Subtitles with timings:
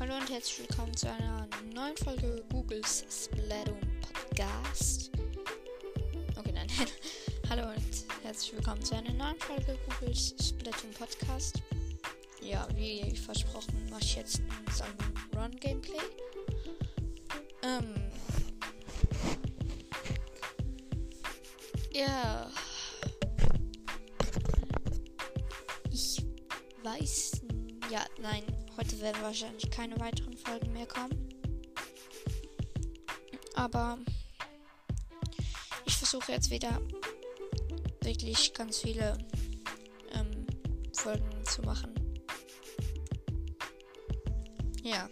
[0.00, 5.10] hallo und herzlich willkommen zu einer neuen Folge Googles Splatoon Podcast.
[6.36, 6.68] Okay, nein.
[7.50, 11.60] hallo und herzlich willkommen zu einer neuen Folge Googles Splatoon Podcast.
[12.40, 15.98] Ja, wie versprochen, mache ich jetzt ein Run Gameplay.
[17.62, 17.94] Ähm.
[21.92, 22.48] Ja.
[25.90, 26.24] Ich
[26.84, 27.40] weiß.
[27.90, 28.44] Ja, nein.
[28.78, 31.28] Heute werden wahrscheinlich keine weiteren Folgen mehr kommen.
[33.54, 33.98] Aber
[35.84, 36.80] ich versuche jetzt wieder
[38.02, 39.18] wirklich ganz viele
[40.12, 40.46] ähm,
[40.96, 41.92] Folgen zu machen.
[44.84, 45.10] Ja.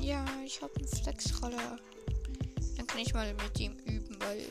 [0.00, 1.76] Ja, ich habe einen Flexroller.
[2.76, 4.46] Dann kann ich mal mit ihm üben, weil.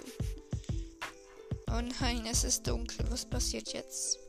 [1.70, 3.06] Oh nein, es ist dunkel.
[3.10, 4.27] Was passiert jetzt?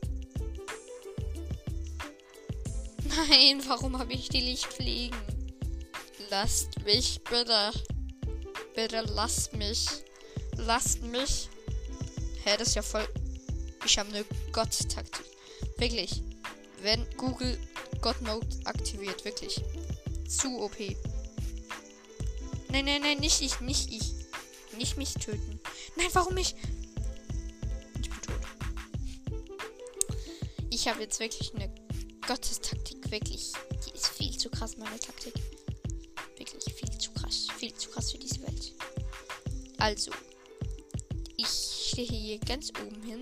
[3.09, 5.17] Nein, warum habe ich die Licht fliegen?
[6.29, 7.71] Lasst mich bitte.
[8.75, 9.87] Bitte lasst mich.
[10.57, 11.49] Lasst mich.
[12.43, 13.07] Hä, das ist ja voll.
[13.85, 15.25] Ich habe eine Gott-Taktik.
[15.77, 16.21] Wirklich.
[16.81, 17.57] Wenn Google
[18.01, 19.61] God Mode aktiviert, wirklich.
[20.27, 20.77] Zu OP.
[22.69, 24.13] Nein, nein, nein, nicht ich, nicht ich.
[24.77, 25.59] Nicht mich töten.
[25.95, 26.55] Nein, warum ich?
[28.01, 28.39] Ich bin tot.
[30.69, 31.73] Ich habe jetzt wirklich eine
[32.27, 32.98] Gottes-Taktik.
[33.09, 33.53] Wirklich.
[33.85, 35.33] Die ist viel zu krass, meine Taktik.
[36.37, 37.47] Wirklich viel zu krass.
[37.57, 38.73] Viel zu krass für diese Welt.
[39.77, 40.11] Also.
[41.37, 43.21] Ich stehe hier ganz oben hin.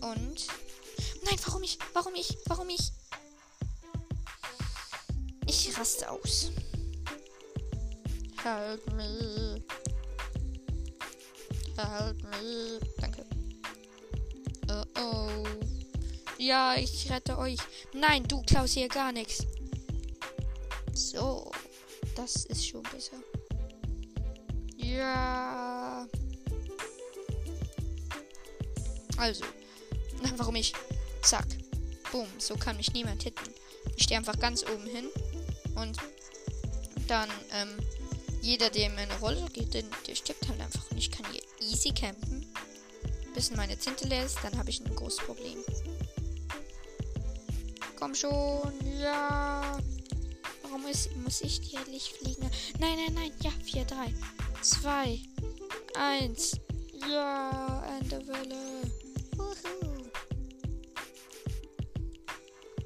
[0.00, 0.46] Und.
[1.22, 1.78] Nein, warum ich?
[1.92, 2.36] Warum ich?
[2.46, 2.92] Warum ich?
[5.46, 6.50] Ich raste aus.
[8.42, 9.62] Help me.
[11.76, 12.80] Help me.
[12.98, 13.26] Danke.
[14.68, 15.69] Oh oh.
[16.40, 17.58] Ja, ich rette euch.
[17.92, 19.44] Nein, du klaust hier gar nichts.
[20.94, 21.52] So.
[22.16, 23.18] Das ist schon besser.
[24.78, 26.08] Ja.
[29.18, 29.44] Also.
[30.38, 30.72] Warum ich?
[31.22, 31.46] Zack.
[32.10, 32.26] Boom.
[32.38, 33.44] So kann mich niemand hitten.
[33.96, 35.10] Ich stehe einfach ganz oben hin.
[35.74, 35.98] Und
[37.06, 37.68] dann, ähm,
[38.40, 40.90] jeder, der in meine Rolle geht, der, der stirbt halt einfach.
[40.90, 42.50] Und ich kann hier easy campen.
[43.34, 45.59] Bis meine Tinte leer ist, dann habe ich ein großes Problem.
[48.00, 49.78] Komm schon, ja.
[50.62, 52.50] Warum ist, muss ich hier Licht fliegen?
[52.78, 53.32] Nein, nein, nein.
[53.42, 54.14] Ja, 4, 3,
[54.62, 55.20] 2,
[55.96, 56.56] 1.
[57.06, 58.90] Ja, Ende Welle.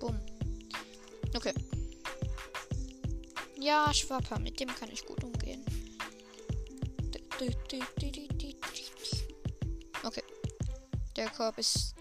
[0.01, 0.19] Bumm.
[1.33, 1.55] Okay.
[3.61, 5.65] Ja, Schwapper, mit dem kann ich gut umgehen.
[10.03, 10.23] Okay.
[11.17, 11.94] Der Korb ist.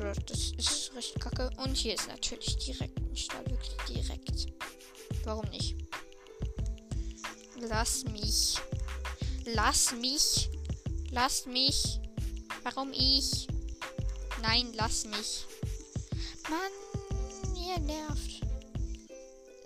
[0.00, 1.50] Das ist recht kacke.
[1.58, 3.44] Und hier ist natürlich direkt ein Stall.
[3.46, 4.46] Wirklich direkt.
[5.24, 5.76] Warum nicht?
[7.60, 8.56] Lass mich.
[9.44, 10.48] Lass mich.
[11.10, 12.00] Lass mich.
[12.62, 13.48] Warum ich?
[14.42, 15.44] Nein, lass mich.
[16.48, 18.40] Mann, ihr nervt.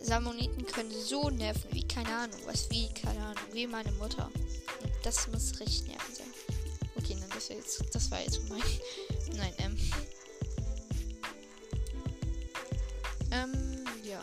[0.01, 4.31] Salmoniten können so nerven wie keine Ahnung, was wie keine Ahnung, wie meine Mutter.
[4.83, 6.27] Und das muss richtig nerven sein.
[6.97, 8.63] Okay, nein, das war jetzt, das war jetzt mein.
[9.37, 9.77] Nein, ähm.
[13.35, 14.23] Ähm, ja.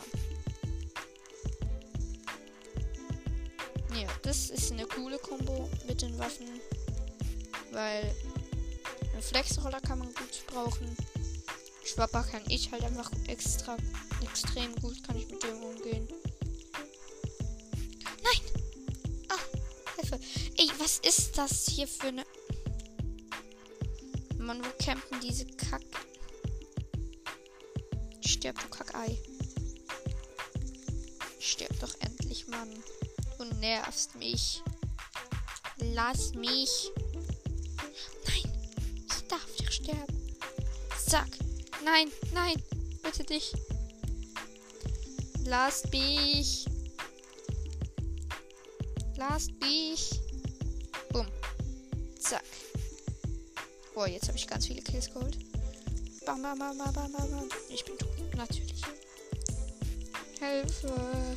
[3.94, 6.46] Ja, das ist eine coole Kombo mit den Waffen.
[7.72, 8.14] Weil
[9.12, 10.96] einen Flexroller kann man gut brauchen.
[11.84, 13.76] Schwapper kann ich halt einfach extra
[14.22, 16.08] extrem gut, kann ich mit dem umgehen.
[18.22, 18.40] Nein!
[19.28, 19.38] Ah,
[19.96, 20.18] Hilfe.
[20.56, 22.24] Ey, was ist das hier für eine.
[24.38, 25.82] Mann, wo campen diese Kack.
[28.32, 29.18] Stirb, du Kackei.
[31.38, 32.70] Stirb doch endlich, Mann.
[33.36, 34.62] Du nervst mich.
[35.76, 36.90] Lass mich.
[38.26, 38.72] Nein,
[39.06, 40.36] ich darf nicht sterben.
[41.06, 41.28] Zack.
[41.84, 42.54] Nein, nein,
[43.02, 43.52] bitte dich.
[45.44, 46.64] Lass mich.
[49.16, 50.20] Lass mich.
[51.10, 51.28] Bumm.
[52.18, 52.44] Zack.
[53.92, 55.36] Boah, jetzt habe ich ganz viele Kills geholt.
[56.24, 57.48] Bam, bam, bam, bam, bam, bam.
[57.68, 58.08] Ich bin tot.
[58.36, 58.82] Natürlich.
[60.38, 61.36] Hilfe.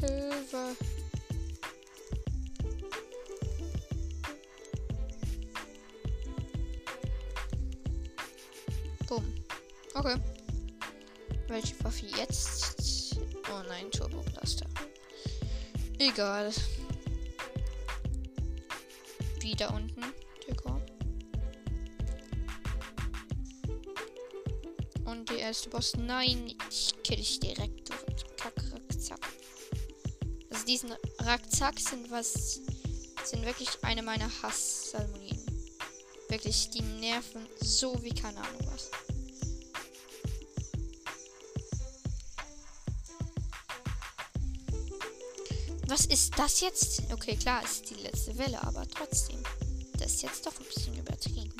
[0.00, 0.76] Hilfe.
[9.06, 9.34] Bumm.
[9.94, 10.16] Okay.
[11.48, 13.16] Welche Waffe jetzt?
[13.50, 14.66] Oh nein, Turbo Blaster.
[15.98, 16.50] Egal.
[19.40, 20.02] Wieder unten,
[25.06, 25.94] Und der erste Boss.
[25.96, 27.90] Nein, ich kill dich direkt.
[28.36, 29.20] Kack, rack, zack.
[30.50, 32.60] Also diesen Rackzack sind was.
[33.24, 35.46] sind wirklich eine meiner Hass-Salmoniden.
[36.28, 38.90] Wirklich, die nerven so wie keine Ahnung was.
[45.86, 47.02] Was ist das jetzt?
[47.12, 49.40] Okay, klar, ist die letzte Welle, aber trotzdem.
[49.98, 51.54] Das ist jetzt doch ein bisschen übertrieben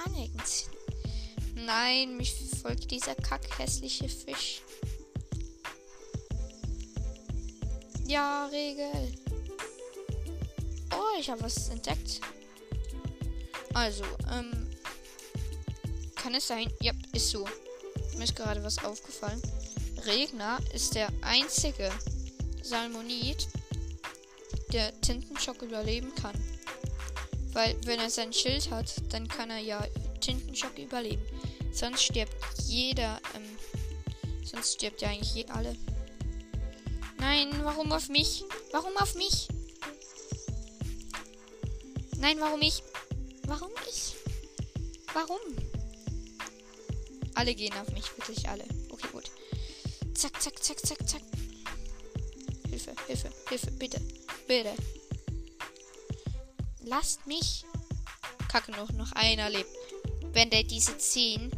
[0.00, 0.68] gar nirgends.
[1.54, 4.62] Nein, mich folgt dieser kackhässliche Fisch.
[8.06, 9.12] Ja, Regel.
[10.92, 12.20] Oh, ich habe was entdeckt.
[13.74, 14.66] Also, ähm.
[16.16, 16.70] Kann es sein?
[16.80, 17.46] Ja, ist so.
[18.16, 19.40] Mir ist gerade was aufgefallen.
[20.04, 21.90] Regner ist der einzige
[22.62, 23.48] Salmonid,
[24.72, 26.34] der Tintenschock überleben kann.
[27.52, 29.84] Weil, wenn er sein Schild hat, dann kann er ja
[30.20, 31.22] Tintenschock überleben.
[31.72, 32.34] Sonst stirbt
[32.66, 33.42] jeder, ähm,
[34.44, 35.76] sonst stirbt ja eigentlich je alle.
[37.18, 38.44] Nein, warum auf mich?
[38.72, 39.48] Warum auf mich?
[42.18, 42.82] Nein, warum ich?
[43.46, 44.14] Warum ich?
[45.12, 45.38] Warum?
[47.34, 48.64] Alle gehen auf mich, wirklich alle.
[48.90, 49.30] Okay, gut.
[50.14, 51.22] Zack, zack, zack, zack, zack.
[52.68, 54.00] Hilfe, Hilfe, Hilfe, bitte.
[54.46, 54.74] Bitte.
[56.82, 57.64] Lasst mich.
[58.48, 59.70] Kacke noch, noch einer lebt.
[60.32, 61.50] Wenn der diese 10.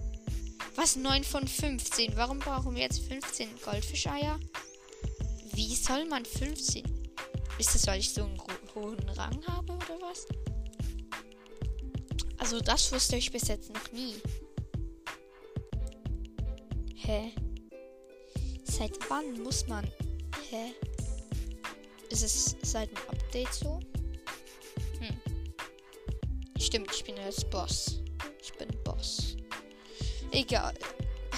[0.75, 0.97] Was?
[0.97, 2.17] 9 von 15.
[2.17, 4.39] Warum brauchen wir jetzt 15 Goldfischeier?
[5.53, 6.85] Wie soll man 15?
[7.59, 8.41] Ist das, weil ich so einen
[8.75, 10.27] hohen Rang habe oder was?
[12.39, 14.15] Also das wusste ich bis jetzt noch nie.
[16.97, 17.33] Hä?
[18.65, 19.85] Seit wann muss man?
[20.51, 20.73] Hä?
[22.11, 23.81] Ist es seit dem Update so?
[26.73, 28.01] Stimmt, ich bin jetzt Boss.
[28.41, 29.37] Ich bin Boss.
[30.31, 30.73] Egal.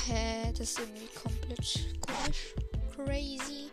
[0.06, 0.52] Hä?
[0.52, 2.54] Das ist irgendwie komplett komisch.
[2.94, 3.68] Crazy.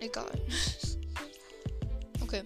[0.00, 0.38] Egal.
[2.22, 2.42] okay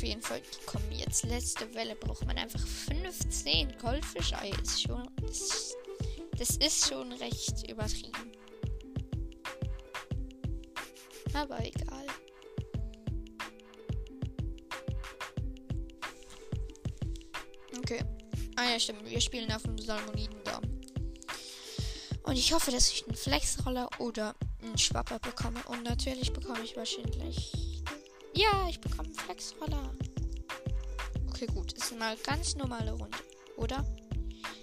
[0.00, 1.96] auf jeden Fall kommen jetzt letzte Welle.
[1.96, 4.50] Braucht man einfach 15 Goldfischei.
[4.62, 5.10] Ist schon.
[5.20, 5.76] Das,
[6.38, 8.32] das ist schon recht übertrieben.
[11.34, 12.06] Aber egal.
[18.60, 19.08] Ah ja, stimmt.
[19.08, 20.60] Wir spielen auf dem Salmoniden da.
[22.24, 25.62] Und ich hoffe, dass ich einen Flexroller oder einen Schwapper bekomme.
[25.68, 27.52] Und natürlich bekomme ich wahrscheinlich
[28.34, 29.94] ja, ich bekomme einen Flexroller.
[31.28, 31.72] Okay, gut.
[31.72, 33.18] Ist mal ganz normale Runde,
[33.56, 33.84] oder?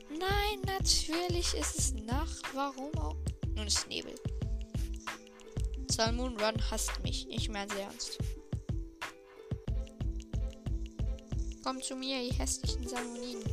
[0.10, 2.44] Nein, natürlich ist es Nacht.
[2.54, 3.18] Warum auch?
[3.56, 4.14] Nun ist Nebel.
[5.90, 7.28] Salmon Run hasst mich.
[7.30, 8.20] Ich meine sehr ernst.
[11.68, 13.44] Komm zu mir, ihr hässlichen Salmoniden.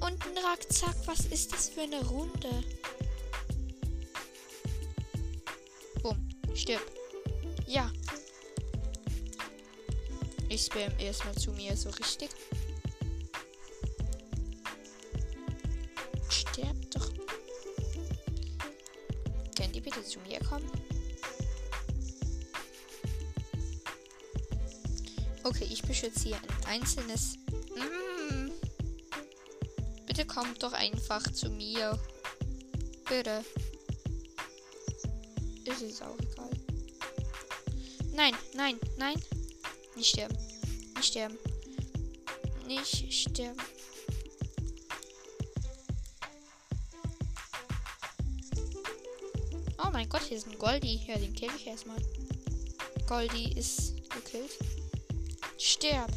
[0.00, 2.64] Und ein Rackzack, was ist das für eine Runde?
[6.02, 6.82] Bumm, stirb.
[7.66, 7.90] Ja,
[10.50, 12.28] ich spam erstmal zu mir so richtig.
[16.28, 17.08] Sterbt doch.
[19.56, 20.68] Könnt ihr bitte zu mir kommen?
[25.44, 27.36] Okay, ich beschütze hier ein einzelnes.
[27.76, 28.09] Mm.
[30.20, 31.98] Bitte kommt doch einfach zu mir.
[33.08, 33.42] Bitte.
[35.64, 36.50] Ist es auch egal.
[38.12, 39.18] Nein, nein, nein.
[39.96, 40.36] Nicht sterben.
[40.94, 41.38] Nicht sterben.
[42.66, 43.56] Nicht sterben.
[49.78, 51.00] Oh mein Gott, hier ist ein Goldi.
[51.06, 51.96] Ja, den kill ich erstmal.
[53.06, 54.58] Goldi ist gekillt.
[55.56, 56.10] Sterb.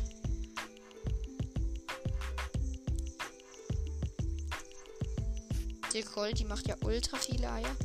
[5.93, 7.75] Der Goldi macht ja ultra viele Eier.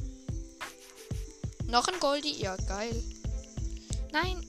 [1.67, 2.41] Noch ein Goldi?
[2.41, 3.03] Ja, geil.
[4.13, 4.43] Nein,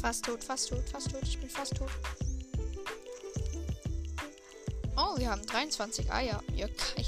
[0.00, 1.22] Fast tot, fast tot, fast tot.
[1.22, 1.90] Ich bin fast tot.
[5.08, 6.42] Oh, wir haben 23 Eier.
[6.54, 7.06] Ja, geil.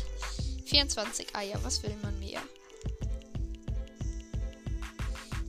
[0.65, 1.63] 24 Eier.
[1.63, 2.41] Was will man mehr?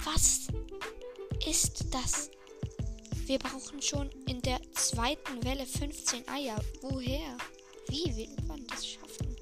[0.04, 0.48] Was
[1.48, 2.30] ist das?
[3.26, 6.60] Wir brauchen schon in der zweiten Welle 15 Eier.
[6.82, 7.38] Woher?
[7.88, 9.36] Wie will man das schaffen?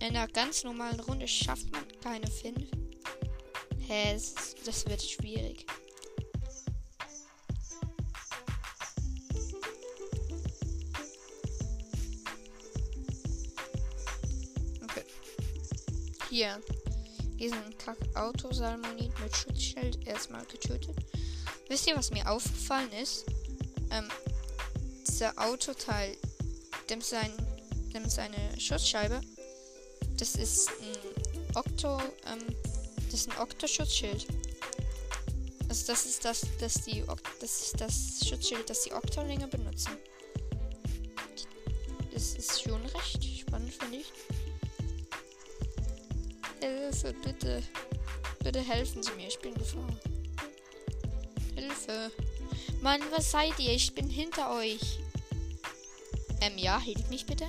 [0.00, 2.54] In einer ganz normalen Runde schafft man keine 5.
[3.86, 4.20] Hä,
[4.64, 5.64] das wird schwierig.
[16.38, 16.62] Hier.
[17.36, 20.94] Diesen Kack-Auto-Salmonid mit Schutzschild erstmal getötet.
[21.68, 23.26] Wisst ihr, was mir aufgefallen ist?
[23.90, 24.08] Ähm,
[25.04, 26.16] dieser Autoteil,
[26.88, 27.32] dem, sein,
[27.92, 29.20] dem seine Schutzscheibe,
[30.16, 32.54] das ist ein Okto, ähm,
[33.10, 34.28] das ist ein Okto-Schutzschild.
[35.68, 37.02] Also das ist das, das die,
[37.40, 39.90] das ist das Schutzschild, das die Oktolinge benutzen.
[42.12, 43.37] Das ist schon recht
[46.60, 47.62] Hilfe, bitte.
[48.42, 49.88] Bitte helfen Sie mir, ich bin Gefahr.
[51.54, 52.10] Hilfe.
[52.80, 53.72] Mann, was seid ihr?
[53.72, 54.98] Ich bin hinter euch.
[56.40, 57.46] Ähm, ja, hielt mich bitte.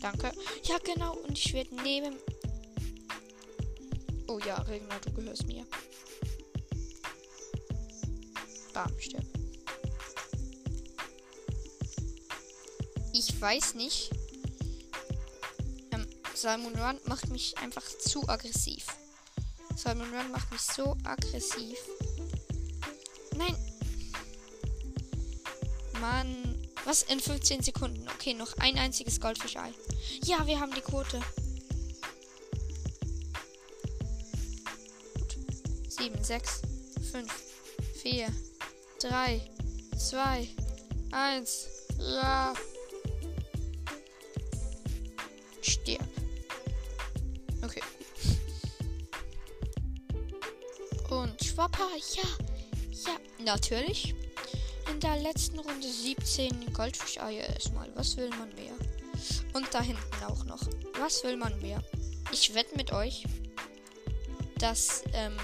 [0.00, 0.32] Danke.
[0.64, 1.16] Ja, genau.
[1.16, 2.16] Und ich werde neben.
[4.28, 5.66] Oh ja, Regner, du gehörst mir.
[8.72, 9.24] Bam, stirb.
[13.12, 14.10] Ich weiß nicht.
[16.36, 18.84] Salmon Run macht mich einfach zu aggressiv.
[19.74, 21.78] Salmon Run macht mich so aggressiv.
[23.36, 23.56] Nein.
[25.98, 26.68] Mann.
[26.84, 27.02] Was?
[27.04, 28.06] In 15 Sekunden.
[28.14, 29.72] Okay, noch ein einziges Goldfischei.
[30.24, 31.20] Ja, wir haben die Quote.
[35.18, 35.36] Gut.
[35.88, 36.62] 7, 6,
[37.12, 37.32] 5,
[38.02, 38.28] 4,
[39.00, 39.50] 3,
[39.96, 40.48] 2,
[41.12, 41.68] 1.
[41.98, 42.52] Ja.
[45.62, 46.25] Stirb.
[51.56, 52.28] Schwapper, ja.
[53.06, 54.14] Ja, natürlich.
[54.92, 57.90] In der letzten Runde 17 Goldfischeier erstmal.
[57.96, 58.74] Was will man mehr?
[59.54, 60.60] Und da hinten auch noch.
[60.98, 61.82] Was will man mehr?
[62.30, 63.24] Ich wette mit euch,
[64.58, 65.34] dass, ähm,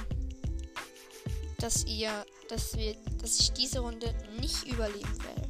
[1.56, 5.48] dass ihr, dass wir, dass ich diese Runde nicht überleben werde.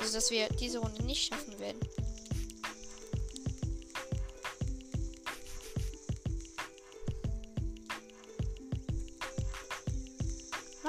[0.00, 1.78] Also, dass wir diese Runde nicht schaffen werden.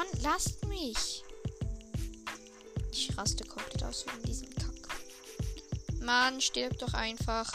[0.01, 1.23] Mann, lasst mich.
[2.91, 4.97] Ich raste komplett aus wegen diesem Kack.
[6.01, 7.47] Mann, stirb doch einfach.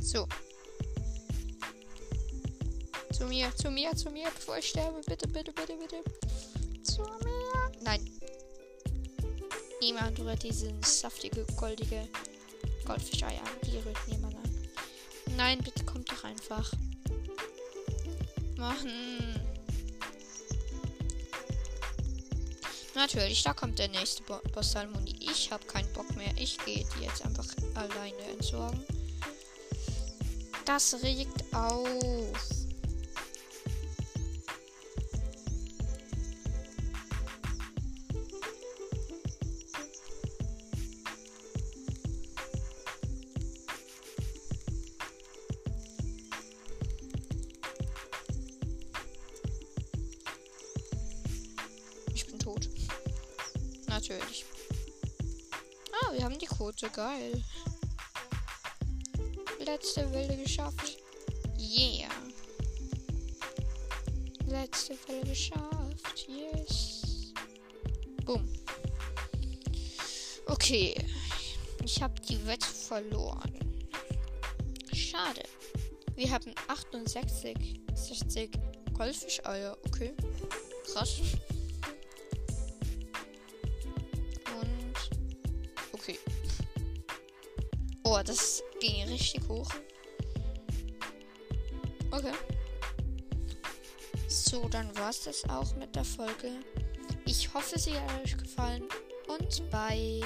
[0.00, 0.26] So.
[3.12, 5.02] Zu mir, zu mir, zu mir, bevor ich sterbe.
[5.06, 6.02] Bitte, bitte, bitte, bitte.
[6.82, 7.31] Zu mir.
[9.82, 12.06] Niemand rührt diesen saftige, goldige
[12.86, 13.48] Goldfischei an.
[13.66, 14.68] Die rührt niemand an.
[15.36, 16.72] Nein, bitte kommt doch einfach.
[18.56, 19.40] Machen.
[22.94, 25.16] Natürlich, da kommt der nächste Bo Boss Salmoni.
[25.18, 26.32] Ich habe keinen Bock mehr.
[26.38, 28.84] Ich gehe die jetzt einfach alleine entsorgen.
[30.64, 32.61] Das regt auf.
[54.02, 54.44] Natürlich.
[55.92, 56.90] Ah, wir haben die Quote.
[56.90, 57.42] Geil.
[59.64, 60.98] Letzte Welle geschafft.
[61.56, 62.08] Yeah.
[64.46, 66.26] Letzte Welle geschafft.
[66.26, 67.32] Yes.
[68.24, 68.48] Boom.
[70.46, 70.94] Okay.
[71.84, 73.52] Ich habe die Wette verloren.
[74.92, 75.42] Schade.
[76.16, 78.50] Wir haben 68, 60
[78.94, 79.76] Goldfischeier.
[79.86, 80.12] Okay.
[80.92, 81.20] Krass.
[88.12, 89.70] Boah, das ging richtig hoch.
[92.10, 92.34] Okay.
[94.28, 96.60] So, dann war es das auch mit der Folge.
[97.24, 98.84] Ich hoffe, sie hat euch gefallen
[99.28, 100.20] und bye.